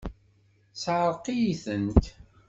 Tesεeṛqeḍ-iyi-tent! 0.71 2.05